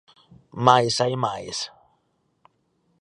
Mais 0.65 0.95
hai 1.03 1.13
máis. 1.25 1.57